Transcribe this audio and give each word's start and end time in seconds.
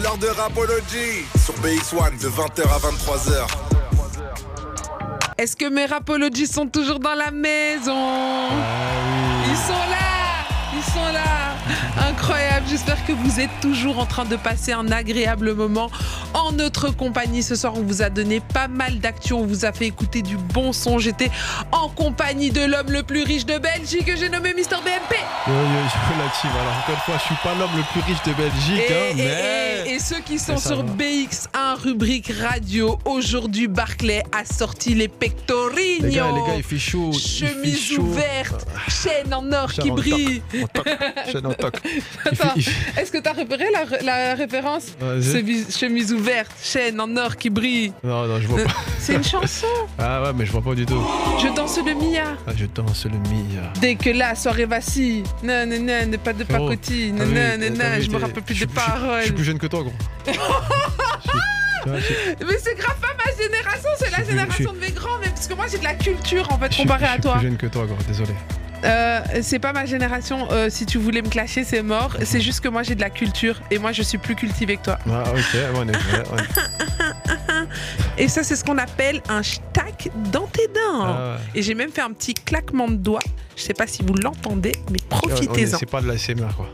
C'est 0.00 0.06
l'heure 0.06 0.16
de 0.16 0.28
Rapology. 0.28 1.26
Sur 1.44 1.52
BX1 1.56 2.22
de 2.22 2.28
20h 2.28 2.62
à 2.62 2.78
23h. 2.78 3.46
Est-ce 5.36 5.54
que 5.54 5.68
mes 5.68 5.84
Rapologies 5.84 6.46
sont 6.46 6.66
toujours 6.66 7.00
dans 7.00 7.14
la 7.14 7.30
maison? 7.30 8.48
Ils 9.44 9.56
sont 9.56 9.72
là! 9.90 10.46
Ils 10.74 10.82
sont 10.90 11.12
là 11.12 11.49
Incroyable, 12.30 12.66
j'espère 12.70 13.04
que 13.06 13.12
vous 13.12 13.40
êtes 13.40 13.50
toujours 13.60 13.98
en 13.98 14.06
train 14.06 14.24
de 14.24 14.36
passer 14.36 14.70
un 14.70 14.92
agréable 14.92 15.52
moment 15.52 15.90
en 16.32 16.52
notre 16.52 16.90
compagnie. 16.94 17.42
Ce 17.42 17.56
soir, 17.56 17.72
on 17.76 17.82
vous 17.82 18.02
a 18.02 18.08
donné 18.08 18.38
pas 18.38 18.68
mal 18.68 19.00
d'actions, 19.00 19.40
on 19.40 19.46
vous 19.46 19.64
a 19.64 19.72
fait 19.72 19.86
écouter 19.86 20.22
du 20.22 20.36
bon 20.36 20.72
son. 20.72 21.00
J'étais 21.00 21.28
en 21.72 21.88
compagnie 21.88 22.50
de 22.52 22.60
l'homme 22.64 22.92
le 22.92 23.02
plus 23.02 23.24
riche 23.24 23.46
de 23.46 23.58
Belgique 23.58 24.04
que 24.06 24.14
j'ai 24.16 24.28
nommé 24.28 24.54
Mister 24.54 24.76
BMP. 24.76 25.16
Yo, 25.48 25.52
yo, 25.52 25.58
yo, 25.58 25.64
la 26.18 26.30
team. 26.40 26.50
Alors, 26.52 26.72
encore 26.78 26.94
une 26.94 27.00
fois, 27.00 27.14
je 27.18 27.24
suis 27.24 27.34
pas 27.42 27.54
l'homme 27.58 27.76
le 27.76 27.82
plus 27.92 28.00
riche 28.02 28.22
de 28.24 28.32
Belgique, 28.32 28.90
Et, 28.90 28.94
hein, 28.94 29.10
et- 29.10 29.14
mais. 29.16 29.90
et- 29.90 29.94
et 29.94 29.98
ceux 29.98 30.20
qui 30.20 30.38
sont 30.38 30.56
sur 30.56 30.84
va. 30.84 30.92
BX1 30.92 31.74
rubrique 31.82 32.32
radio, 32.48 32.96
aujourd'hui 33.06 33.66
Barclay 33.66 34.22
a 34.30 34.44
sorti 34.44 34.94
les 34.94 35.08
pectorines. 35.08 36.02
Les 36.06 36.14
gars, 36.14 36.26
les 36.32 36.40
gars, 36.52 36.56
il 36.58 36.62
fait 36.62 36.78
chaud. 36.78 37.10
fait 37.12 37.18
Chemise 37.48 37.80
chaud. 37.80 38.02
ouverte, 38.02 38.66
chaîne 38.88 39.34
en 39.34 39.50
or 39.52 39.70
Chaîne 39.72 39.84
qui 39.84 39.90
en 39.90 39.94
brille. 39.94 40.42
Toc, 40.72 40.88
chaîne 41.32 41.46
en 41.46 41.54
toc. 41.54 41.74
Attends, 42.24 42.54
est-ce 42.98 43.10
que 43.12 43.18
t'as 43.18 43.32
repéré 43.32 43.64
la, 43.72 44.02
la 44.02 44.34
référence? 44.34 44.84
Chemise, 45.22 45.76
chemise 45.76 46.12
ouverte, 46.12 46.50
chaîne 46.62 47.00
en 47.00 47.16
or 47.16 47.36
qui 47.36 47.50
brille. 47.50 47.92
Non, 48.04 48.26
non, 48.26 48.40
je 48.40 48.46
vois 48.48 48.64
pas. 48.64 48.70
C'est 48.98 49.14
une 49.14 49.24
chanson. 49.24 49.66
Ah 49.98 50.22
ouais, 50.22 50.32
mais 50.34 50.46
je 50.46 50.52
vois 50.52 50.62
pas 50.62 50.74
du 50.74 50.86
tout. 50.86 51.02
Je 51.42 51.48
danse 51.54 51.78
le 51.78 51.94
Mia. 51.94 52.36
Ah, 52.46 52.52
je 52.56 52.66
danse 52.66 53.04
le 53.06 53.12
Mia. 53.18 53.72
Dès 53.80 53.94
que 53.96 54.10
la 54.10 54.34
soirée 54.34 54.64
vacille, 54.66 55.22
non, 55.42 55.66
non, 55.66 55.78
non, 55.80 56.06
ne 56.08 56.16
pas 56.16 56.32
de 56.32 56.44
Frérot, 56.44 56.68
pacotille, 56.68 57.12
non, 57.12 57.26
non, 57.26 57.58
non, 57.58 57.70
non, 57.70 58.00
je 58.00 58.10
me 58.10 58.16
rappelle 58.18 58.42
plus 58.42 58.54
des 58.54 58.60
suis- 58.60 58.68
je 58.68 58.80
suis- 58.80 58.90
paroles. 58.90 59.32
plus 59.34 59.44
jeune 59.44 59.58
que 59.58 59.66
toi, 59.66 59.82
gros. 59.82 59.92
Mais 61.86 62.58
c'est 62.62 62.74
grave 62.76 62.96
pas 63.00 63.08
ma 63.16 63.42
génération, 63.42 63.88
c'est 63.98 64.10
la 64.10 64.22
génération 64.24 64.72
de 64.74 64.78
mes 64.78 64.90
grands, 64.90 65.18
mais 65.20 65.28
parce 65.28 65.46
que 65.46 65.54
moi 65.54 65.64
j'ai 65.70 65.78
de 65.78 65.84
la 65.84 65.94
culture 65.94 66.46
en 66.52 66.58
fait 66.58 66.68
je 66.68 66.74
suis- 66.74 66.82
comparé 66.82 67.06
je 67.06 67.10
à 67.10 67.12
suis 67.14 67.20
toi. 67.22 67.32
plus 67.38 67.42
jeune 67.46 67.56
que 67.56 67.66
toi, 67.68 67.86
gros. 67.86 67.96
Désolé. 68.06 68.34
Euh, 68.84 69.20
c'est 69.42 69.58
pas 69.58 69.72
ma 69.72 69.84
génération, 69.86 70.48
euh, 70.50 70.68
si 70.70 70.86
tu 70.86 70.98
voulais 70.98 71.22
me 71.22 71.28
clasher, 71.28 71.64
c'est 71.64 71.82
mort. 71.82 72.16
C'est 72.24 72.40
juste 72.40 72.60
que 72.60 72.68
moi 72.68 72.82
j'ai 72.82 72.94
de 72.94 73.00
la 73.00 73.10
culture 73.10 73.60
et 73.70 73.78
moi 73.78 73.92
je 73.92 74.02
suis 74.02 74.18
plus 74.18 74.34
cultivée 74.34 74.76
que 74.76 74.84
toi. 74.84 74.98
Ah, 75.10 75.24
ok, 75.32 75.58
on 75.74 75.88
est 75.88 75.96
vrai. 75.96 76.22
Et 78.18 78.28
ça, 78.28 78.42
c'est 78.42 78.56
ce 78.56 78.64
qu'on 78.64 78.78
appelle 78.78 79.22
un 79.28 79.42
stack 79.42 80.08
dans 80.32 80.46
tes 80.46 80.66
dents. 80.68 81.02
Ah, 81.02 81.36
ouais. 81.36 81.58
Et 81.60 81.62
j'ai 81.62 81.74
même 81.74 81.90
fait 81.90 82.02
un 82.02 82.12
petit 82.12 82.34
claquement 82.34 82.88
de 82.88 82.96
doigts. 82.96 83.20
Je 83.56 83.62
sais 83.62 83.74
pas 83.74 83.86
si 83.86 84.02
vous 84.02 84.14
l'entendez, 84.14 84.72
mais 84.90 84.98
profitez-en. 85.08 85.78
C'est 85.78 85.86
pas 85.86 86.00
de 86.00 86.08
la 86.08 86.16
SMR, 86.18 86.54
quoi. 86.56 86.68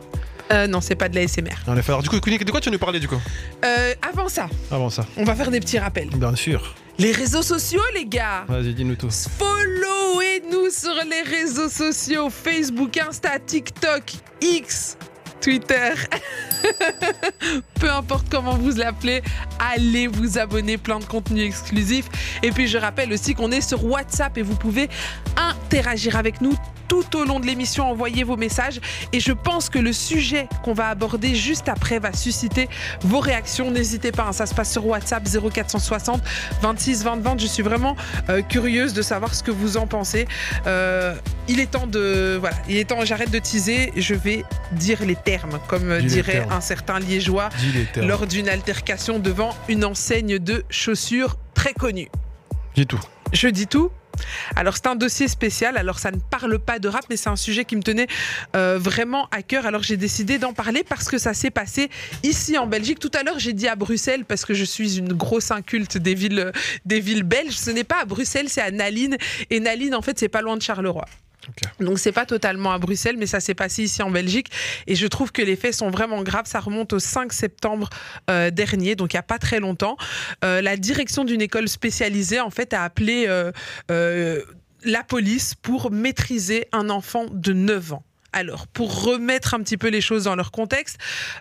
Euh, 0.52 0.66
non, 0.68 0.80
c'est 0.80 0.94
pas 0.94 1.08
de 1.08 1.14
la 1.16 1.26
SMR. 1.26 1.56
Alors, 1.66 2.02
du 2.02 2.08
coup, 2.08 2.18
de 2.20 2.50
quoi 2.50 2.60
tu 2.60 2.68
veux 2.68 2.72
nous 2.72 2.78
parler, 2.78 3.00
du 3.00 3.08
coup? 3.08 3.20
Avant 4.08 4.28
ça, 4.28 4.48
Avant 4.70 4.90
ça. 4.90 5.04
on 5.16 5.24
va 5.24 5.34
faire 5.34 5.50
des 5.50 5.60
petits 5.60 5.78
rappels. 5.78 6.08
Bien 6.10 6.34
sûr. 6.36 6.74
Les 6.98 7.12
réseaux 7.12 7.42
sociaux, 7.42 7.82
les 7.94 8.06
gars. 8.06 8.46
Vas-y, 8.48 8.72
dis-nous 8.72 8.96
tout. 8.96 9.10
Followez-nous 9.10 10.70
sur 10.70 10.94
les 11.04 11.22
réseaux 11.22 11.68
sociaux 11.68 12.30
Facebook, 12.30 12.96
Insta, 12.96 13.38
TikTok, 13.38 14.14
X, 14.40 14.96
Twitter. 15.42 15.92
Peu 17.80 17.90
importe 17.90 18.28
comment 18.30 18.56
vous 18.56 18.76
l'appelez, 18.76 19.22
allez 19.58 20.06
vous 20.06 20.38
abonner, 20.38 20.78
plein 20.78 20.98
de 20.98 21.04
contenu 21.04 21.42
exclusif. 21.42 22.06
Et 22.42 22.50
puis 22.50 22.66
je 22.66 22.78
rappelle 22.78 23.12
aussi 23.12 23.34
qu'on 23.34 23.52
est 23.52 23.60
sur 23.60 23.84
WhatsApp 23.84 24.38
et 24.38 24.42
vous 24.42 24.56
pouvez 24.56 24.88
interagir 25.48 26.16
avec 26.16 26.40
nous 26.40 26.56
tout 26.88 27.16
au 27.16 27.24
long 27.24 27.40
de 27.40 27.46
l'émission, 27.46 27.90
envoyez 27.90 28.24
vos 28.24 28.36
messages. 28.36 28.80
Et 29.12 29.20
je 29.20 29.32
pense 29.32 29.68
que 29.68 29.78
le 29.78 29.92
sujet 29.92 30.48
qu'on 30.62 30.72
va 30.72 30.88
aborder 30.88 31.34
juste 31.34 31.68
après 31.68 31.98
va 31.98 32.12
susciter 32.12 32.68
vos 33.00 33.20
réactions. 33.20 33.70
N'hésitez 33.70 34.12
pas, 34.12 34.24
hein, 34.24 34.32
ça 34.32 34.46
se 34.46 34.54
passe 34.54 34.72
sur 34.72 34.86
WhatsApp 34.86 35.26
0460 35.26 36.22
26 36.62 37.04
20 37.04 37.16
20. 37.22 37.40
Je 37.40 37.46
suis 37.46 37.62
vraiment 37.62 37.96
euh, 38.28 38.42
curieuse 38.42 38.92
de 38.94 39.02
savoir 39.02 39.34
ce 39.34 39.42
que 39.42 39.50
vous 39.50 39.76
en 39.76 39.86
pensez. 39.86 40.26
Euh, 40.66 41.14
il 41.48 41.60
est 41.60 41.70
temps 41.70 41.86
de 41.86 42.36
voilà, 42.38 42.56
il 42.68 42.76
est 42.76 42.84
temps. 42.84 43.04
J'arrête 43.04 43.30
de 43.30 43.38
teaser. 43.38 43.92
Je 43.96 44.14
vais 44.14 44.44
dire 44.72 45.04
les 45.04 45.16
termes, 45.16 45.58
comme 45.68 45.90
euh, 45.90 46.00
Dis 46.00 46.06
dirait 46.06 46.32
termes. 46.32 46.52
un 46.52 46.60
certain 46.60 46.98
liégeois 46.98 47.48
lors 47.96 48.26
d'une 48.26 48.48
altercation 48.48 49.18
devant 49.18 49.54
une 49.68 49.84
enseigne 49.84 50.38
de 50.38 50.64
chaussures 50.70 51.36
très 51.54 51.72
connue. 51.72 52.08
Dis 52.74 52.86
tout. 52.86 53.00
Je 53.32 53.48
dis 53.48 53.66
tout. 53.66 53.90
Alors 54.54 54.76
c'est 54.76 54.86
un 54.86 54.96
dossier 54.96 55.28
spécial, 55.28 55.76
alors 55.76 55.98
ça 55.98 56.10
ne 56.10 56.18
parle 56.18 56.58
pas 56.58 56.78
de 56.78 56.88
rap, 56.88 57.04
mais 57.10 57.16
c'est 57.16 57.28
un 57.28 57.36
sujet 57.36 57.64
qui 57.64 57.76
me 57.76 57.82
tenait 57.82 58.06
euh, 58.54 58.78
vraiment 58.78 59.28
à 59.30 59.42
cœur. 59.42 59.66
Alors 59.66 59.82
j'ai 59.82 59.96
décidé 59.96 60.38
d'en 60.38 60.52
parler 60.52 60.84
parce 60.84 61.08
que 61.08 61.18
ça 61.18 61.34
s'est 61.34 61.50
passé 61.50 61.90
ici 62.22 62.58
en 62.58 62.66
Belgique. 62.66 62.98
Tout 62.98 63.10
à 63.14 63.22
l'heure 63.22 63.38
j'ai 63.38 63.52
dit 63.52 63.68
à 63.68 63.76
Bruxelles 63.76 64.24
parce 64.24 64.44
que 64.44 64.54
je 64.54 64.64
suis 64.64 64.98
une 64.98 65.12
grosse 65.12 65.50
inculte 65.50 65.98
des 65.98 66.14
villes, 66.14 66.52
des 66.84 67.00
villes 67.00 67.22
belges. 67.22 67.56
Ce 67.56 67.70
n'est 67.70 67.84
pas 67.84 68.02
à 68.02 68.04
Bruxelles, 68.04 68.48
c'est 68.48 68.62
à 68.62 68.70
Naline. 68.70 69.16
Et 69.50 69.60
Naline 69.60 69.94
en 69.94 70.02
fait 70.02 70.18
c'est 70.18 70.28
pas 70.28 70.42
loin 70.42 70.56
de 70.56 70.62
Charleroi. 70.62 71.06
Ok. 71.48 71.84
Donc 71.84 71.98
c'est 71.98 72.12
pas 72.12 72.26
totalement 72.26 72.72
à 72.72 72.78
Bruxelles, 72.78 73.16
mais 73.18 73.26
ça 73.26 73.40
s'est 73.40 73.54
passé 73.54 73.82
ici 73.84 74.02
en 74.02 74.10
Belgique. 74.10 74.48
Et 74.86 74.94
je 74.94 75.06
trouve 75.06 75.32
que 75.32 75.42
les 75.42 75.56
faits 75.56 75.74
sont 75.74 75.90
vraiment 75.90 76.22
graves. 76.22 76.46
Ça 76.46 76.60
remonte 76.60 76.92
au 76.92 76.98
5 76.98 77.32
septembre 77.32 77.88
euh, 78.30 78.50
dernier, 78.50 78.96
donc 78.96 79.12
il 79.12 79.16
y 79.16 79.18
a 79.18 79.22
pas 79.22 79.38
très 79.38 79.60
longtemps. 79.60 79.96
Euh, 80.44 80.60
la 80.60 80.76
direction 80.76 81.24
d'une 81.24 81.42
école 81.42 81.68
spécialisée 81.68 82.40
en 82.40 82.50
fait 82.50 82.72
a 82.72 82.82
appelé 82.82 83.26
euh, 83.28 84.42
la 84.84 85.02
police 85.02 85.54
pour 85.54 85.90
maîtriser 85.90 86.66
un 86.72 86.90
enfant 86.90 87.26
de 87.30 87.52
9 87.52 87.92
ans. 87.94 88.04
Alors, 88.32 88.66
pour 88.66 89.04
remettre 89.04 89.54
un 89.54 89.60
petit 89.60 89.76
peu 89.76 89.88
les 89.88 90.00
choses 90.00 90.24
dans 90.24 90.34
leur 90.34 90.50
contexte, 90.50 90.98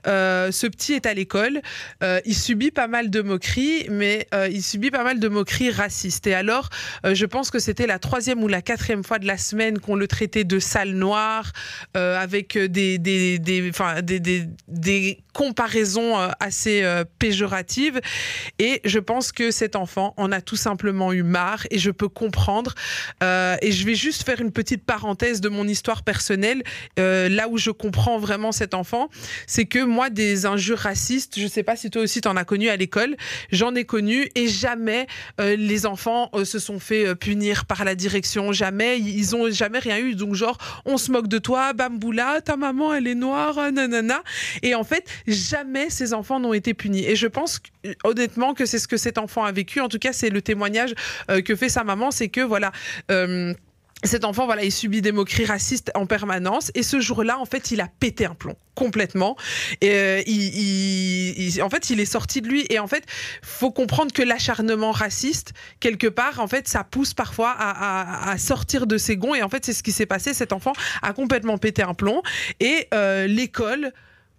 euh, 0.07 0.51
ce 0.51 0.68
petit 0.68 0.94
est 0.94 1.06
à 1.06 1.13
l'école, 1.13 1.62
euh, 2.03 2.22
il 2.25 2.35
subit 2.35 2.72
pas 2.72 2.88
mal 2.88 3.09
de 3.09 3.22
moqueries, 3.22 3.88
mais 3.90 4.28
euh, 4.34 4.47
il 4.50 4.63
subit 4.63 4.91
pas 4.91 5.03
mal 5.03 5.19
de 5.19 5.28
moqueries 5.28 5.72
racistes. 5.72 6.28
Et 6.28 6.34
alors, 6.34 6.69
je 7.03 7.25
pense 7.25 7.51
que 7.51 7.59
c'était 7.59 7.88
la 7.88 8.00
troisième 8.00 8.44
ou 8.44 8.47
la 8.47 8.62
quatrième 8.62 9.03
fois 9.03 9.19
de 9.19 9.28
la 9.28 9.38
semaine 9.38 9.79
qu'on 9.79 9.96
le 9.96 10.07
traitait 10.07 10.44
de 10.44 10.59
sale 10.59 10.91
noir, 10.91 11.51
avec 11.94 12.57
des, 12.57 12.97
des, 12.97 13.40
des, 13.40 15.19
comparaisons 15.34 16.16
assez 16.40 16.84
péjoratives. 17.19 18.00
Et 18.57 18.81
je 18.85 19.00
pense 19.00 19.31
que 19.31 19.52
cet 19.52 19.75
enfant 19.75 20.13
en 20.17 20.31
a 20.31 20.40
tout 20.40 20.56
simplement 20.56 21.12
eu 21.12 21.23
marre, 21.23 21.67
et 21.72 21.78
je 21.78 21.91
peux 21.91 22.09
comprendre. 22.09 22.73
Et 23.22 23.72
je 23.72 23.85
vais 23.85 23.96
juste 23.96 24.23
faire 24.23 24.40
une 24.40 24.52
petite 24.52 24.85
parenthèse 24.85 25.41
de 25.41 25.50
mon 25.50 25.67
histoire 25.67 26.03
personnelle. 26.03 26.63
Euh, 27.00 27.30
là 27.30 27.47
où 27.47 27.58
je 27.58 27.72
comprends 27.72 28.18
vraiment 28.18 28.52
cet 28.52 28.74
enfant, 28.74 29.09
c'est 29.47 29.66
que 29.66 29.84
moi, 29.84 30.09
des 30.09 30.46
injures 30.46 30.78
racistes, 30.78 31.40
je 31.40 31.47
sais 31.47 31.63
pas 31.63 31.75
si 31.75 31.90
toi 31.90 32.02
aussi 32.02 32.22
t'en 32.22 32.36
as 32.36 32.46
connu 32.46 32.69
à 32.69 32.75
l'école, 32.75 33.16
j'en 33.52 33.75
ai 33.75 33.86
connu 33.86 34.30
et 34.36 34.47
jamais 34.47 35.08
euh, 35.40 35.56
les 35.56 35.85
enfants 35.85 36.30
euh, 36.34 36.46
se 36.46 36.59
sont 36.59 36.80
fait 36.80 37.16
punir 37.16 37.66
par 37.66 37.84
la 37.85 37.96
direction, 37.96 38.52
jamais, 38.52 39.00
ils 39.00 39.35
ont 39.35 39.50
jamais 39.50 39.80
rien 39.80 40.00
eu. 40.00 40.16
Donc 40.16 40.35
genre, 40.35 40.58
on 40.85 40.97
se 40.97 41.12
moque 41.12 41.28
de 41.28 41.38
toi, 41.38 41.74
bamboula, 41.74 42.41
ta 42.41 42.56
maman 42.56 42.94
elle 42.94 43.08
est 43.08 43.16
noire, 43.16 43.72
nanana. 43.72 44.24
Et 44.62 44.75
en 44.75 44.84
fait, 44.84 45.06
jamais 45.28 45.90
ces 45.90 46.14
enfants 46.14 46.40
n'ont 46.40 46.53
été 46.53 46.74
punis. 46.74 47.06
Et 47.06 47.16
je 47.16 47.28
pense 47.28 47.62
honnêtement 48.03 48.53
que 48.53 48.66
c'est 48.66 48.80
ce 48.80 48.88
que 48.88 48.97
cet 48.97 49.18
enfant 49.18 49.44
a 49.44 49.52
vécu. 49.52 49.81
En 49.81 49.90
tout 49.90 50.00
cas, 50.00 50.14
c'est 50.14 50.30
le 50.30 50.41
témoignage 50.41 50.94
que 51.46 51.56
fait 51.56 51.69
sa 51.69 51.84
maman, 51.84 52.12
c'est 52.12 52.30
que 52.30 52.41
voilà. 52.41 52.72
Cet 54.06 54.26
enfant, 54.26 54.46
voilà, 54.46 54.64
il 54.64 54.72
subit 54.72 55.02
des 55.02 55.12
moqueries 55.12 55.46
racistes 55.46 55.92
en 55.96 56.06
permanence. 56.06 56.72
Et 56.76 56.84
ce 56.84 57.00
jour-là, 57.00 57.40
en 57.40 57.46
fait, 57.46 57.72
il 57.72 57.82
a 57.82 57.88
pété 58.00 58.26
un 58.26 58.36
plomb 58.36 58.56
complètement. 58.76 59.38
Et 59.82 59.92
euh, 59.92 60.22
il, 60.28 61.62
en 61.62 61.70
fait, 61.70 61.90
il 61.90 62.00
est 62.00 62.06
sorti 62.06 62.42
de 62.42 62.48
lui. 62.48 62.66
Et 62.70 62.80
en 62.80 62.88
fait, 62.88 63.06
faut 63.42 63.72
comprendre 63.72 64.12
que 64.12 64.22
l'acharnement 64.22 64.92
raciste, 64.92 65.54
quelque 65.80 66.08
part, 66.08 66.40
en 66.40 66.48
fait, 66.48 66.68
ça 66.68 66.84
pousse 66.84 67.14
parfois 67.14 67.56
à 67.58 68.38
sortir 68.38 68.88
de 68.88 68.98
ses 68.98 69.18
gonds. 69.18 69.36
Et 69.36 69.44
en 69.44 69.50
fait, 69.50 69.66
c'est 69.66 69.74
ce 69.74 69.84
qui 69.84 69.92
s'est 69.92 70.06
passé. 70.06 70.34
Cet 70.34 70.54
enfant 70.54 70.74
a 71.02 71.14
complètement 71.14 71.58
pété 71.58 71.84
un 71.84 71.94
plomb. 71.94 72.22
Et 72.60 72.88
euh, 72.94 73.28
l'école 73.28 73.94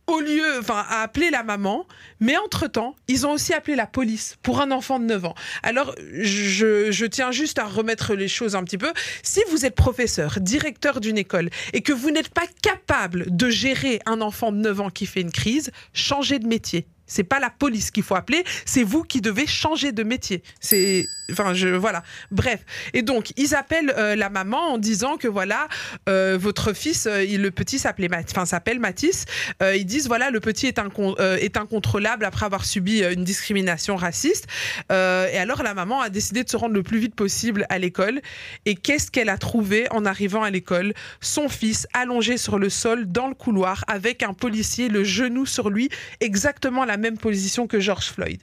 au 0.06 0.21
lieu, 0.21 0.59
enfin, 0.61 0.84
a 0.89 1.03
appelé 1.03 1.31
la 1.31 1.43
maman, 1.43 1.87
mais 2.21 2.37
entre-temps, 2.37 2.94
ils 3.08 3.26
ont 3.26 3.32
aussi 3.32 3.53
appelé 3.53 3.76
la 3.76 3.87
police 3.87 4.37
pour 4.43 4.61
un 4.61 4.70
enfant 4.70 4.99
de 4.99 5.05
9 5.05 5.25
ans. 5.25 5.35
Alors, 5.62 5.94
je, 6.12 6.91
je 6.91 7.06
tiens 7.06 7.32
juste 7.32 7.58
à 7.58 7.64
remettre 7.64 8.14
les 8.14 8.29
choses 8.29 8.55
un 8.55 8.62
petit 8.62 8.79
peu. 8.79 8.93
Si 9.23 9.41
vous 9.50 9.67
êtes 9.67 9.75
professeur, 9.75 10.38
directeur 10.41 11.00
d'une 11.00 11.19
école, 11.19 11.50
et 11.73 11.82
que 11.82 11.93
vous 11.93 12.11
n'êtes 12.11 12.29
pas 12.29 12.47
capable 12.62 13.35
de 13.35 13.50
gérer 13.50 14.00
un 14.06 14.20
enfant 14.20 14.53
de 14.53 14.58
9 14.58 14.81
ans 14.81 14.91
qui 14.91 15.06
fait 15.06 15.23
une 15.23 15.32
crise, 15.32 15.73
changez 15.93 16.38
de 16.38 16.47
métier. 16.47 16.87
C'est 17.06 17.25
pas 17.25 17.41
la 17.41 17.50
police 17.50 17.91
qu'il 17.91 18.03
faut 18.03 18.14
appeler, 18.14 18.44
c'est 18.64 18.82
vous 18.82 19.03
qui 19.03 19.20
devez 19.20 19.47
changer 19.47 19.93
de 19.93 20.03
métier. 20.03 20.43
C'est, 20.61 21.06
enfin, 21.31 21.55
je 21.55 21.69
voilà. 21.69 22.03
Bref. 22.31 22.61
Et 22.93 23.03
donc, 23.03 23.32
ils 23.37 23.55
appellent 23.55 23.94
euh, 23.97 24.17
la 24.17 24.31
maman 24.31 24.73
en 24.73 24.79
disant 24.79 25.17
que 25.17 25.29
voilà, 25.29 25.69
euh, 26.08 26.37
votre 26.41 26.73
fils, 26.73 27.06
euh, 27.06 27.25
le 27.25 27.50
petit 27.50 27.79
s'appelait, 27.79 28.08
enfin, 28.12 28.44
s'appelle 28.44 28.81
Mathis. 28.81 29.25
Euh, 29.62 29.76
ils 29.76 29.87
disent 29.87 30.08
voilà, 30.08 30.31
le 30.31 30.41
petit 30.41 30.67
est, 30.67 30.79
incon- 30.79 31.17
est 31.37 31.56
incontrôlable 31.56 32.25
après 32.25 32.47
avoir 32.47 32.64
subi 32.64 33.03
une 33.03 33.25
discrimination 33.25 33.97
raciste. 33.97 34.47
Et 34.91 34.93
alors, 35.38 35.62
la 35.62 35.75
maman 35.75 36.00
a 36.00 36.09
décidé 36.11 36.44
de 36.44 36.49
se 36.49 36.56
rendre 36.56 36.75
le 36.75 36.82
plus 36.82 36.99
vite 36.99 37.14
possible 37.14 37.67
à 37.69 37.79
l'école. 37.79 38.20
Et 38.64 38.75
qu'est-ce 38.75 39.11
qu'elle 39.11 39.29
a 39.29 39.38
trouvé 39.38 39.87
en 39.91 40.05
arrivant 40.05 40.43
à 40.43 40.50
l'école? 40.50 40.94
Son 41.20 41.49
fils 41.49 41.87
allongé 41.93 42.37
sur 42.37 42.59
le 42.59 42.69
sol 42.69 43.06
dans 43.06 43.29
le 43.29 43.35
couloir 43.35 43.85
avec 43.88 44.23
un 44.23 44.35
policier 44.35 44.88
le 44.88 45.05
genou 45.05 45.47
sur 45.47 45.70
lui, 45.70 45.88
exactement 46.20 46.85
la 46.85 46.95
la 46.96 47.02
même 47.02 47.19
position 47.19 47.66
que 47.66 47.78
George 47.78 48.06
Floyd. 48.06 48.40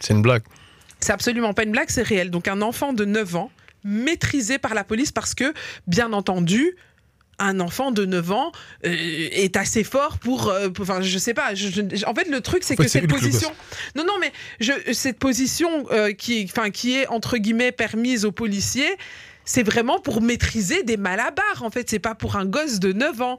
C'est 0.00 0.14
une 0.14 0.22
blague. 0.22 0.42
C'est 1.00 1.12
absolument 1.12 1.52
pas 1.52 1.64
une 1.64 1.72
blague, 1.72 1.90
c'est 1.90 2.02
réel. 2.02 2.30
Donc 2.30 2.48
un 2.48 2.62
enfant 2.62 2.92
de 2.92 3.04
9 3.04 3.36
ans 3.36 3.50
maîtrisé 3.84 4.58
par 4.58 4.74
la 4.74 4.84
police 4.84 5.12
parce 5.12 5.34
que, 5.34 5.52
bien 5.86 6.12
entendu, 6.12 6.76
un 7.38 7.60
enfant 7.60 7.90
de 7.90 8.04
9 8.04 8.30
ans 8.30 8.52
euh, 8.86 8.94
est 8.94 9.56
assez 9.56 9.84
fort 9.84 10.18
pour, 10.18 10.48
euh, 10.48 10.68
enfin 10.80 11.00
je 11.00 11.18
sais 11.18 11.34
pas 11.34 11.52
en 12.06 12.14
fait 12.14 12.28
le 12.28 12.40
truc 12.40 12.62
c'est 12.62 12.76
que 12.76 12.86
cette 12.86 13.08
position 13.08 13.50
non 13.96 14.04
non 14.04 14.18
mais 14.20 14.32
je, 14.60 14.92
cette 14.92 15.18
position 15.18 15.86
euh, 15.90 16.12
qui 16.12 16.44
enfin 16.44 16.70
qui 16.70 16.94
est 16.94 17.08
entre 17.08 17.38
guillemets 17.38 17.72
permise 17.72 18.26
aux 18.26 18.32
policiers 18.32 18.96
c'est 19.44 19.62
vraiment 19.62 20.00
pour 20.00 20.22
maîtriser 20.22 20.82
des 20.82 20.96
malabars 20.96 21.62
en 21.62 21.70
fait. 21.70 21.88
C'est 21.90 21.98
pas 21.98 22.14
pour 22.14 22.36
un 22.36 22.46
gosse 22.46 22.80
de 22.80 22.92
9 22.92 23.22
ans. 23.22 23.36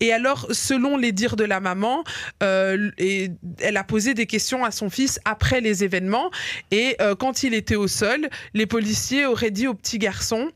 Et 0.00 0.12
alors 0.12 0.46
selon 0.50 0.96
les 0.96 1.12
dires 1.12 1.36
de 1.36 1.44
la 1.44 1.60
maman 1.60 2.04
et 2.42 3.30
elle 3.60 3.76
a 3.76 3.84
posé 3.84 4.14
des 4.14 4.26
questions 4.26 4.64
à 4.64 4.70
son 4.70 4.90
fils 4.90 5.20
après 5.24 5.60
les 5.60 5.84
événements. 5.84 6.30
Et 6.70 6.96
quand 7.18 7.42
il 7.42 7.54
était 7.54 7.76
au 7.76 7.88
sol 7.88 8.28
les 8.54 8.66
policiers 8.66 9.26
auraient 9.26 9.50
dit 9.50 9.66
au 9.66 9.74
petit 9.74 9.98
garçon 9.98 10.50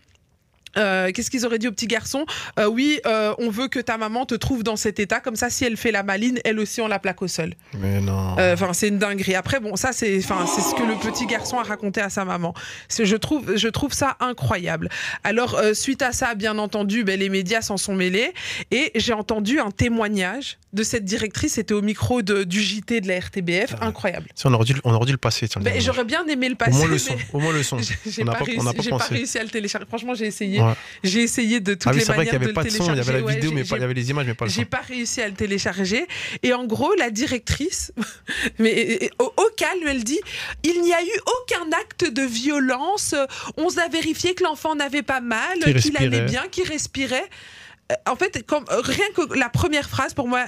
euh, 0.77 1.11
qu'est-ce 1.13 1.31
qu'ils 1.31 1.47
auraient 1.47 1.59
dit 1.59 1.69
au 1.69 1.73
petit 1.73 1.87
garçon? 1.87 2.25
Euh, 2.59 2.67
Oui, 2.67 3.01
euh, 3.07 3.35
on 3.39 3.51
veut 3.51 3.69
que 3.69 3.81
ta 3.81 3.97
maman 3.97 4.27
te 4.27 4.35
trouve 4.35 4.63
dans 4.63 4.77
cet 4.77 5.01
état, 5.01 5.21
comme 5.21 5.37
ça, 5.37 5.51
si 5.51 5.65
elle 5.65 5.77
fait 5.77 5.93
la 5.93 6.03
maline, 6.03 6.39
elle 6.45 6.59
aussi, 6.61 6.81
on 6.81 6.89
la 6.89 6.99
plaque 6.99 7.23
au 7.23 7.29
sol. 7.29 7.55
Mais 7.79 8.01
non. 8.01 8.37
Enfin, 8.39 8.73
c'est 8.73 8.89
une 8.89 8.99
dinguerie. 8.99 9.35
Après, 9.35 9.61
bon, 9.61 9.77
ça, 9.77 9.93
c'est, 9.93 10.19
enfin, 10.19 10.47
c'est 10.47 10.61
ce 10.61 10.75
que 10.75 10.83
le 10.83 10.95
petit 10.95 11.27
garçon 11.27 11.59
a 11.59 11.63
raconté 11.63 12.01
à 12.01 12.11
sa 12.11 12.25
maman. 12.25 12.55
Je 12.89 13.17
trouve, 13.17 13.57
je 13.57 13.69
trouve 13.69 13.93
ça 13.93 14.17
incroyable. 14.21 14.89
Alors, 15.25 15.61
suite 15.75 16.03
à 16.03 16.13
ça, 16.13 16.35
bien 16.35 16.59
entendu, 16.59 17.05
ben, 17.05 17.19
les 17.19 17.29
médias 17.29 17.63
s'en 17.63 17.77
sont 17.77 17.95
mêlés 17.95 18.33
et 18.71 18.93
j'ai 18.95 19.13
entendu 19.13 19.61
un 19.61 19.71
témoignage 19.71 20.59
de 20.73 20.83
cette 20.83 21.05
directrice. 21.05 21.55
C'était 21.55 21.75
au 21.75 21.83
micro 21.83 22.23
de, 22.23 22.45
du 22.45 22.61
JT 22.61 23.01
de 23.01 23.09
la 23.09 23.19
RTBF, 23.19 23.75
ah 23.81 23.87
incroyable. 23.87 24.29
on 24.45 24.55
aurait 24.55 24.65
dû, 24.65 24.75
on 24.85 24.93
aurait 24.95 25.07
dû 25.07 25.13
le 25.13 25.19
passer. 25.19 25.47
Ben, 25.61 25.81
j'aurais 25.81 26.05
bien 26.05 26.25
aimé 26.27 26.49
le 26.49 26.55
passer. 26.55 26.73
Au 26.73 26.79
moins 26.79 26.89
le 26.89 26.99
son. 26.99 27.17
Au 27.33 27.41
moins 27.41 27.53
le 27.53 27.63
son. 27.63 27.79
J'ai 28.07 28.25
pas, 28.25 28.33
pas, 28.35 29.05
réussi 29.09 29.39
à 29.39 29.43
le 29.43 29.49
télécharger. 29.49 29.87
Franchement, 29.87 30.15
j'ai 30.15 30.27
essayé. 30.27 30.60
J'ai 31.03 31.23
essayé 31.23 31.61
de 31.61 31.75
toutes 31.75 31.87
ah, 31.87 31.93
les 31.93 32.05
manières 32.05 32.15
vrai 32.15 32.25
qu'il 32.25 32.33
y 32.33 32.37
avait 32.37 32.53
pas 32.53 32.65
de 32.65 32.71
son, 32.71 32.93
il 32.93 32.97
y 32.97 33.01
avait 33.01 33.21
la 33.21 33.33
vidéo, 33.33 33.53
mais 33.53 33.63
il 33.63 33.81
y 33.81 33.85
avait 33.85 33.95
les 33.95 34.11
images, 34.11 34.27
mais 34.27 34.35
pas 34.35 34.45
le. 34.45 34.51
J'ai 34.51 34.65
pas 34.65 34.81
réussi 34.87 35.21
à 35.21 35.29
le 35.29 35.35
télécharger. 35.35 36.07
Et 36.43 36.53
en 36.53 36.65
gros, 36.67 36.95
la 36.95 37.11
directrice, 37.11 37.93
mais 38.59 39.11
au, 39.19 39.33
au, 39.37 39.51
calme, 39.57 39.87
elle 39.87 40.05
dit 40.05 40.21
il 40.63 40.83
n'y 40.83 40.93
a 40.93 41.03
eu 41.03 41.21
aucun 41.27 41.71
acte 41.81 42.11
de 42.11 42.23
violence. 42.23 43.15
On 43.57 43.69
a 43.79 43.89
vérifié 43.89 44.35
que 44.35 44.45
l'enfant 44.45 44.75
n'avait 44.75 45.03
pas 45.03 45.21
mal, 45.21 45.59
qu'il 45.81 45.97
allait 45.97 46.23
bien, 46.23 46.49
qu'il 46.51 46.67
respirait 46.67 47.29
en 48.07 48.17
fait, 48.17 48.45
euh, 48.53 48.81
rien 48.83 49.05
que 49.15 49.35
la 49.39 49.49
première 49.49 49.89
phrase, 49.89 50.15
pour 50.15 50.29
moi, 50.29 50.45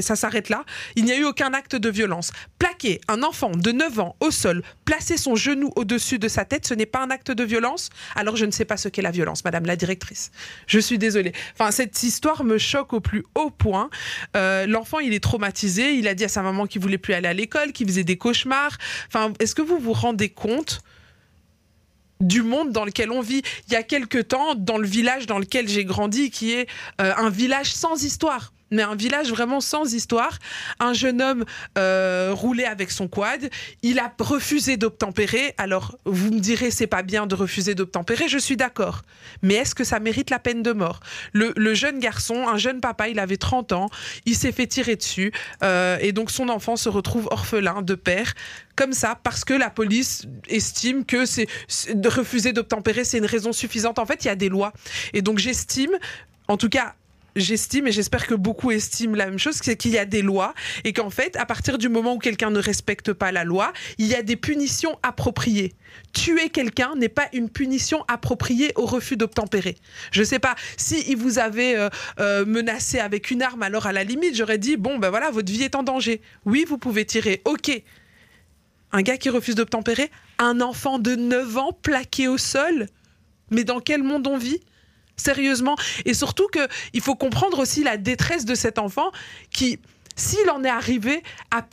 ça 0.00 0.16
s'arrête 0.16 0.48
là. 0.48 0.64
Il 0.96 1.04
n'y 1.04 1.12
a 1.12 1.16
eu 1.16 1.24
aucun 1.24 1.52
acte 1.54 1.76
de 1.76 1.90
violence. 1.90 2.32
Plaquer 2.58 3.00
un 3.08 3.22
enfant 3.22 3.50
de 3.50 3.72
9 3.72 4.00
ans 4.00 4.16
au 4.20 4.30
sol, 4.30 4.62
placer 4.84 5.16
son 5.16 5.34
genou 5.34 5.70
au-dessus 5.76 6.18
de 6.18 6.28
sa 6.28 6.44
tête, 6.44 6.66
ce 6.66 6.74
n'est 6.74 6.86
pas 6.86 7.00
un 7.02 7.10
acte 7.10 7.30
de 7.30 7.44
violence? 7.44 7.90
Alors 8.14 8.36
je 8.36 8.44
ne 8.44 8.50
sais 8.50 8.64
pas 8.64 8.76
ce 8.76 8.88
qu'est 8.88 9.02
la 9.02 9.10
violence, 9.10 9.44
madame 9.44 9.66
la 9.66 9.76
directrice. 9.76 10.30
Je 10.66 10.78
suis 10.78 10.98
désolée. 10.98 11.32
Enfin, 11.54 11.70
cette 11.70 12.02
histoire 12.02 12.44
me 12.44 12.58
choque 12.58 12.92
au 12.92 13.00
plus 13.00 13.24
haut 13.34 13.50
point. 13.50 13.90
Euh, 14.36 14.66
l'enfant, 14.66 14.98
il 14.98 15.14
est 15.14 15.22
traumatisé. 15.22 15.94
Il 15.94 16.08
a 16.08 16.14
dit 16.14 16.24
à 16.24 16.28
sa 16.28 16.42
maman 16.42 16.66
qu'il 16.66 16.80
voulait 16.80 16.98
plus 16.98 17.14
aller 17.14 17.28
à 17.28 17.32
l'école, 17.32 17.72
qu'il 17.72 17.86
faisait 17.86 18.04
des 18.04 18.16
cauchemars. 18.16 18.76
Enfin, 19.08 19.32
est-ce 19.38 19.54
que 19.54 19.62
vous 19.62 19.78
vous 19.78 19.92
rendez 19.92 20.28
compte 20.28 20.82
du 22.22 22.42
monde 22.42 22.72
dans 22.72 22.84
lequel 22.84 23.10
on 23.10 23.20
vit. 23.20 23.42
Il 23.68 23.72
y 23.72 23.76
a 23.76 23.82
quelque 23.82 24.18
temps, 24.18 24.54
dans 24.54 24.78
le 24.78 24.86
village 24.86 25.26
dans 25.26 25.38
lequel 25.38 25.68
j'ai 25.68 25.84
grandi, 25.84 26.30
qui 26.30 26.52
est 26.52 26.68
euh, 27.00 27.12
un 27.16 27.30
village 27.30 27.72
sans 27.72 28.02
histoire 28.02 28.52
mais 28.72 28.82
un 28.82 28.96
village 28.96 29.30
vraiment 29.30 29.60
sans 29.60 29.94
histoire. 29.94 30.38
Un 30.80 30.92
jeune 30.92 31.22
homme 31.22 31.44
euh, 31.78 32.30
roulait 32.32 32.66
avec 32.66 32.90
son 32.90 33.06
quad. 33.06 33.48
Il 33.82 33.98
a 33.98 34.12
refusé 34.18 34.76
d'obtempérer. 34.76 35.54
Alors, 35.58 35.96
vous 36.04 36.32
me 36.32 36.40
direz, 36.40 36.70
c'est 36.70 36.86
pas 36.86 37.02
bien 37.02 37.26
de 37.26 37.34
refuser 37.34 37.74
d'obtempérer. 37.74 38.28
Je 38.28 38.38
suis 38.38 38.56
d'accord. 38.56 39.02
Mais 39.42 39.54
est-ce 39.54 39.74
que 39.74 39.84
ça 39.84 40.00
mérite 40.00 40.30
la 40.30 40.38
peine 40.38 40.62
de 40.62 40.72
mort? 40.72 41.00
Le, 41.32 41.74
jeune 41.74 42.00
garçon, 42.00 42.48
un 42.48 42.56
jeune 42.56 42.80
papa, 42.80 43.08
il 43.08 43.18
avait 43.18 43.36
30 43.36 43.72
ans. 43.72 43.90
Il 44.26 44.34
s'est 44.34 44.52
fait 44.52 44.66
tirer 44.66 44.96
dessus. 44.96 45.32
Euh, 45.62 45.98
et 46.00 46.12
donc, 46.12 46.30
son 46.30 46.48
enfant 46.48 46.76
se 46.76 46.88
retrouve 46.88 47.28
orphelin 47.30 47.82
de 47.82 47.94
père 47.94 48.34
comme 48.74 48.94
ça 48.94 49.18
parce 49.22 49.44
que 49.44 49.52
la 49.52 49.68
police 49.68 50.26
estime 50.48 51.04
que 51.04 51.26
c'est 51.26 51.46
de 51.94 52.08
refuser 52.08 52.54
d'obtempérer 52.54 53.04
c'est 53.04 53.18
une 53.18 53.26
raison 53.26 53.52
suffisante. 53.52 53.98
En 53.98 54.06
fait, 54.06 54.24
il 54.24 54.28
y 54.28 54.30
a 54.30 54.34
des 54.34 54.48
lois 54.48 54.72
et 55.12 55.20
donc 55.20 55.38
j'estime 55.38 55.90
en 56.48 56.56
tout 56.56 56.68
cas 56.68 56.94
j'estime 57.36 57.86
et 57.86 57.92
j'espère 57.92 58.26
que 58.26 58.34
beaucoup 58.34 58.70
estiment 58.70 59.14
la 59.14 59.26
même 59.26 59.38
chose, 59.38 59.58
c'est 59.62 59.76
qu'il 59.76 59.92
y 59.92 59.98
a 59.98 60.04
des 60.04 60.22
lois 60.22 60.54
et 60.84 60.92
qu'en 60.92 61.10
fait, 61.10 61.36
à 61.36 61.46
partir 61.46 61.78
du 61.78 61.88
moment 61.88 62.14
où 62.14 62.18
quelqu'un 62.18 62.50
ne 62.50 62.58
respecte 62.58 63.12
pas 63.12 63.32
la 63.32 63.44
loi, 63.44 63.72
il 63.98 64.06
y 64.06 64.14
a 64.14 64.22
des 64.22 64.36
punitions 64.36 64.98
appropriées. 65.02 65.72
Tuer 66.12 66.48
quelqu'un 66.48 66.94
n'est 66.96 67.08
pas 67.08 67.28
une 67.32 67.50
punition 67.50 68.04
appropriée 68.08 68.72
au 68.76 68.86
refus 68.86 69.16
d'obtempérer. 69.16 69.76
Je 70.10 70.22
sais 70.22 70.38
pas 70.38 70.54
si 70.76 71.04
il 71.08 71.16
vous 71.16 71.38
avait 71.38 71.76
euh, 71.76 71.88
euh, 72.20 72.44
menacé 72.44 72.98
avec 72.98 73.30
une 73.30 73.42
arme, 73.42 73.62
alors 73.62 73.86
à 73.86 73.92
la 73.92 74.04
limite, 74.04 74.36
j'aurais 74.36 74.58
dit 74.58 74.76
bon 74.76 74.98
ben 74.98 75.10
voilà, 75.10 75.30
votre 75.30 75.50
vie 75.50 75.62
est 75.62 75.74
en 75.74 75.82
danger. 75.82 76.20
Oui, 76.44 76.64
vous 76.66 76.78
pouvez 76.78 77.04
tirer. 77.04 77.42
OK. 77.44 77.70
Un 78.94 79.02
gars 79.02 79.16
qui 79.16 79.30
refuse 79.30 79.54
d'obtempérer, 79.54 80.10
un 80.38 80.60
enfant 80.60 80.98
de 80.98 81.14
9 81.14 81.56
ans 81.56 81.72
plaqué 81.72 82.28
au 82.28 82.36
sol. 82.36 82.88
Mais 83.50 83.64
dans 83.64 83.80
quel 83.80 84.02
monde 84.02 84.26
on 84.26 84.36
vit? 84.36 84.60
Sérieusement. 85.16 85.76
Et 86.04 86.14
surtout 86.14 86.48
qu'il 86.48 87.00
faut 87.00 87.14
comprendre 87.14 87.58
aussi 87.58 87.82
la 87.82 87.96
détresse 87.96 88.44
de 88.44 88.54
cet 88.54 88.78
enfant 88.78 89.10
qui 89.50 89.78
s'il 90.16 90.48
en 90.50 90.64
est 90.64 90.68
arrivé, 90.68 91.22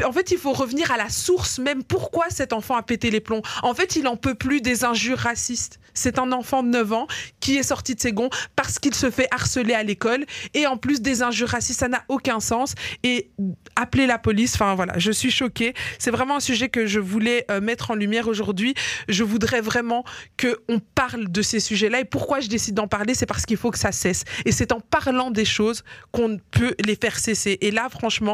en 0.05 0.11
fait, 0.11 0.31
il 0.31 0.37
faut 0.37 0.53
revenir 0.53 0.91
à 0.91 0.97
la 0.97 1.09
source 1.09 1.59
même. 1.59 1.83
Pourquoi 1.83 2.29
cet 2.29 2.53
enfant 2.53 2.75
a 2.75 2.83
pété 2.83 3.11
les 3.11 3.19
plombs? 3.19 3.41
En 3.63 3.73
fait, 3.73 3.95
il 3.95 4.03
n'en 4.03 4.17
peut 4.17 4.35
plus 4.35 4.61
des 4.61 4.83
injures 4.83 5.17
racistes. 5.17 5.79
C'est 5.93 6.19
un 6.19 6.31
enfant 6.31 6.63
de 6.63 6.69
9 6.69 6.93
ans 6.93 7.07
qui 7.39 7.57
est 7.57 7.63
sorti 7.63 7.95
de 7.95 7.99
ses 7.99 8.13
gonds 8.13 8.29
parce 8.55 8.79
qu'il 8.79 8.93
se 8.93 9.11
fait 9.11 9.27
harceler 9.31 9.73
à 9.73 9.83
l'école. 9.83 10.25
Et 10.53 10.67
en 10.67 10.77
plus 10.77 11.01
des 11.01 11.21
injures 11.21 11.49
racistes, 11.49 11.79
ça 11.79 11.87
n'a 11.87 12.03
aucun 12.07 12.39
sens. 12.39 12.75
Et 13.03 13.31
appeler 13.75 14.07
la 14.07 14.17
police, 14.17 14.55
enfin 14.55 14.75
voilà, 14.75 14.97
je 14.97 15.11
suis 15.11 15.31
choquée. 15.31 15.73
C'est 15.97 16.11
vraiment 16.11 16.37
un 16.37 16.39
sujet 16.39 16.69
que 16.69 16.85
je 16.85 16.99
voulais 16.99 17.45
euh, 17.51 17.59
mettre 17.59 17.91
en 17.91 17.95
lumière 17.95 18.27
aujourd'hui. 18.27 18.75
Je 19.07 19.23
voudrais 19.23 19.61
vraiment 19.61 20.03
qu'on 20.39 20.79
parle 20.95 21.29
de 21.29 21.41
ces 21.41 21.59
sujets-là. 21.59 22.01
Et 22.01 22.05
pourquoi 22.05 22.39
je 22.39 22.47
décide 22.47 22.75
d'en 22.75 22.87
parler? 22.87 23.13
C'est 23.13 23.25
parce 23.25 23.45
qu'il 23.45 23.57
faut 23.57 23.71
que 23.71 23.79
ça 23.79 23.91
cesse. 23.91 24.23
Et 24.45 24.51
c'est 24.51 24.71
en 24.71 24.79
parlant 24.79 25.31
des 25.31 25.45
choses 25.45 25.83
qu'on 26.11 26.39
peut 26.51 26.75
les 26.85 26.95
faire 26.95 27.19
cesser. 27.19 27.57
Et 27.61 27.71
là, 27.71 27.89
franchement, 27.89 28.28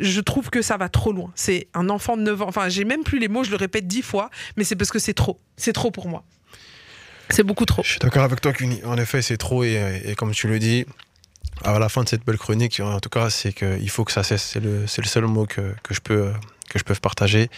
je 0.00 0.20
trouve 0.20 0.50
que 0.50 0.62
ça 0.62 0.76
va 0.76 0.88
trop 0.88 1.12
loin. 1.12 1.30
C'est 1.34 1.68
un 1.74 1.88
enfant 1.88 2.16
de 2.16 2.22
9 2.22 2.42
ans. 2.42 2.48
Enfin, 2.48 2.68
j'ai 2.68 2.84
même 2.84 3.04
plus 3.04 3.18
les 3.18 3.28
mots, 3.28 3.44
je 3.44 3.50
le 3.50 3.56
répète 3.56 3.86
dix 3.86 4.02
fois, 4.02 4.30
mais 4.56 4.64
c'est 4.64 4.76
parce 4.76 4.90
que 4.90 4.98
c'est 4.98 5.14
trop. 5.14 5.38
C'est 5.56 5.72
trop 5.72 5.90
pour 5.90 6.08
moi. 6.08 6.24
C'est 7.30 7.42
beaucoup 7.42 7.64
trop. 7.64 7.82
Je 7.82 7.90
suis 7.90 7.98
d'accord 7.98 8.24
avec 8.24 8.40
toi, 8.40 8.52
Cuny. 8.52 8.80
En 8.84 8.96
effet, 8.98 9.22
c'est 9.22 9.38
trop. 9.38 9.64
Et, 9.64 10.14
comme 10.16 10.32
tu 10.32 10.48
le 10.48 10.58
dis, 10.58 10.84
à 11.64 11.78
la 11.78 11.88
fin 11.88 12.02
de 12.04 12.08
cette 12.08 12.24
belle 12.24 12.38
chronique, 12.38 12.80
en 12.80 13.00
tout 13.00 13.08
cas, 13.08 13.30
c'est 13.30 13.52
qu'il 13.52 13.88
faut 13.90 14.04
que 14.04 14.12
ça 14.12 14.22
cesse. 14.22 14.42
C'est 14.42 14.60
le, 14.60 14.82
le, 14.82 15.06
seul 15.06 15.24
mot 15.26 15.46
que, 15.46 15.74
que, 15.82 15.94
je 15.94 16.00
peux, 16.00 16.32
que 16.68 16.78
je 16.78 16.84
peux 16.84 16.94
partager. 16.94 17.48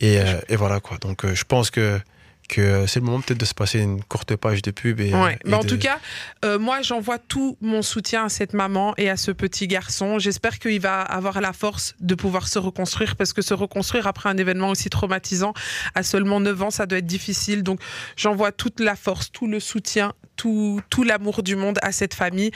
Et, 0.00 0.18
euh, 0.18 0.40
et 0.48 0.56
voilà, 0.56 0.80
quoi. 0.80 0.96
Donc, 0.98 1.24
euh, 1.24 1.34
je 1.34 1.44
pense 1.44 1.70
que 1.70 2.00
que 2.48 2.86
c'est 2.86 3.00
le 3.00 3.06
moment 3.06 3.20
peut-être 3.20 3.38
de 3.38 3.44
se 3.44 3.54
passer 3.54 3.80
une 3.80 4.02
courte 4.02 4.34
page 4.36 4.62
de 4.62 4.70
pub. 4.70 5.00
Et, 5.00 5.14
ouais. 5.14 5.38
Mais 5.44 5.54
en 5.54 5.62
tout 5.62 5.78
cas, 5.78 6.00
euh, 6.44 6.58
moi, 6.58 6.82
j'envoie 6.82 7.18
tout 7.18 7.56
mon 7.60 7.82
soutien 7.82 8.24
à 8.24 8.28
cette 8.28 8.54
maman 8.54 8.94
et 8.96 9.10
à 9.10 9.16
ce 9.16 9.30
petit 9.30 9.68
garçon. 9.68 10.18
J'espère 10.18 10.58
qu'il 10.58 10.80
va 10.80 11.02
avoir 11.02 11.40
la 11.40 11.52
force 11.52 11.94
de 12.00 12.14
pouvoir 12.14 12.48
se 12.48 12.58
reconstruire 12.58 13.16
parce 13.16 13.32
que 13.32 13.42
se 13.42 13.54
reconstruire 13.54 14.06
après 14.06 14.28
un 14.28 14.36
événement 14.36 14.70
aussi 14.70 14.90
traumatisant 14.90 15.52
à 15.94 16.02
seulement 16.02 16.40
9 16.40 16.62
ans, 16.62 16.70
ça 16.70 16.86
doit 16.86 16.98
être 16.98 17.06
difficile. 17.06 17.62
Donc, 17.62 17.80
j'envoie 18.16 18.50
toute 18.50 18.80
la 18.80 18.96
force, 18.96 19.30
tout 19.30 19.46
le 19.46 19.60
soutien, 19.60 20.14
tout, 20.36 20.80
tout 20.88 21.04
l'amour 21.04 21.42
du 21.42 21.54
monde 21.54 21.78
à 21.82 21.92
cette 21.92 22.14
famille. 22.14 22.50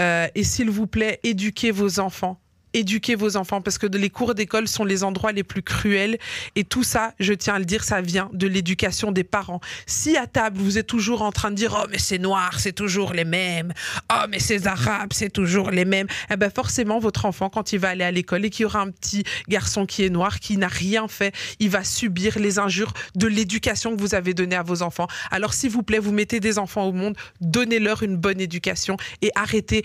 Euh, 0.00 0.28
et 0.34 0.44
s'il 0.44 0.70
vous 0.70 0.86
plaît, 0.86 1.18
éduquez 1.24 1.72
vos 1.72 1.98
enfants 1.98 2.41
éduquer 2.74 3.14
vos 3.14 3.36
enfants 3.36 3.60
parce 3.60 3.78
que 3.78 3.86
les 3.86 4.10
cours 4.10 4.34
d'école 4.34 4.68
sont 4.68 4.84
les 4.84 5.04
endroits 5.04 5.32
les 5.32 5.42
plus 5.42 5.62
cruels 5.62 6.18
et 6.56 6.64
tout 6.64 6.82
ça, 6.82 7.14
je 7.20 7.32
tiens 7.32 7.54
à 7.54 7.58
le 7.58 7.64
dire, 7.64 7.84
ça 7.84 8.00
vient 8.00 8.30
de 8.32 8.46
l'éducation 8.46 9.12
des 9.12 9.24
parents. 9.24 9.60
Si 9.86 10.16
à 10.16 10.26
table 10.26 10.58
vous 10.58 10.78
êtes 10.78 10.86
toujours 10.86 11.22
en 11.22 11.32
train 11.32 11.50
de 11.50 11.56
dire 11.56 11.78
oh 11.80 11.86
mais 11.90 11.98
c'est 11.98 12.18
noir, 12.18 12.58
c'est 12.60 12.72
toujours 12.72 13.12
les 13.12 13.24
mêmes, 13.24 13.72
oh 14.12 14.24
mais 14.30 14.38
c'est 14.38 14.66
arabe, 14.66 15.10
c'est 15.12 15.30
toujours 15.30 15.70
les 15.70 15.84
mêmes, 15.84 16.06
eh 16.30 16.36
ben 16.36 16.50
forcément 16.50 16.98
votre 16.98 17.24
enfant 17.26 17.50
quand 17.50 17.72
il 17.72 17.78
va 17.78 17.90
aller 17.90 18.04
à 18.04 18.10
l'école 18.10 18.44
et 18.44 18.50
qu'il 18.50 18.62
y 18.62 18.66
aura 18.66 18.80
un 18.80 18.90
petit 18.90 19.24
garçon 19.48 19.86
qui 19.86 20.04
est 20.04 20.10
noir 20.10 20.40
qui 20.40 20.56
n'a 20.56 20.68
rien 20.68 21.08
fait, 21.08 21.34
il 21.58 21.70
va 21.70 21.84
subir 21.84 22.38
les 22.38 22.58
injures 22.58 22.92
de 23.14 23.26
l'éducation 23.26 23.94
que 23.94 24.00
vous 24.00 24.14
avez 24.14 24.34
donnée 24.34 24.56
à 24.56 24.62
vos 24.62 24.82
enfants. 24.82 25.06
Alors 25.30 25.54
s'il 25.54 25.70
vous 25.70 25.82
plaît, 25.82 25.98
vous 25.98 26.12
mettez 26.12 26.40
des 26.40 26.58
enfants 26.58 26.84
au 26.84 26.92
monde, 26.92 27.16
donnez-leur 27.40 28.02
une 28.02 28.16
bonne 28.16 28.40
éducation 28.40 28.96
et 29.20 29.30
arrêtez. 29.34 29.82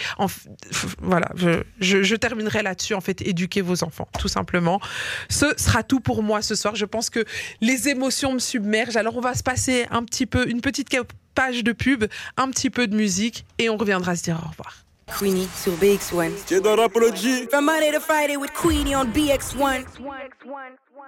Voilà, 1.01 1.29
je, 1.35 1.63
je, 1.79 2.03
je 2.03 2.15
terminerai 2.15 2.63
là 2.63 2.75
en 2.93 3.01
fait, 3.01 3.21
éduquer 3.21 3.61
vos 3.61 3.83
enfants, 3.83 4.07
tout 4.19 4.27
simplement. 4.27 4.79
Ce 5.29 5.45
sera 5.57 5.83
tout 5.83 5.99
pour 5.99 6.23
moi 6.23 6.41
ce 6.41 6.55
soir. 6.55 6.75
Je 6.75 6.85
pense 6.85 7.09
que 7.09 7.25
les 7.61 7.89
émotions 7.89 8.33
me 8.33 8.39
submergent. 8.39 8.97
Alors, 8.97 9.17
on 9.17 9.21
va 9.21 9.33
se 9.33 9.43
passer 9.43 9.85
un 9.91 10.03
petit 10.03 10.25
peu, 10.25 10.49
une 10.49 10.61
petite 10.61 10.89
page 11.35 11.63
de 11.63 11.71
pub, 11.71 12.05
un 12.37 12.49
petit 12.49 12.69
peu 12.69 12.87
de 12.87 12.95
musique, 12.95 13.45
et 13.59 13.69
on 13.69 13.77
reviendra 13.77 14.15
se 14.15 14.23
dire 14.23 14.39
au 14.43 14.49
revoir. 14.49 14.83
Queenie 15.19 15.47
sur 15.55 15.73
BX1. 15.77 16.31
T'es 16.45 16.59
dans 16.59 16.75
Rapology. 16.75 17.47
From 17.49 17.65
Monday 17.65 17.91
to 17.93 17.99
Friday 17.99 18.35
with 18.35 18.51
Queenie 18.51 18.95
on 18.95 19.05
BX1. 19.05 19.85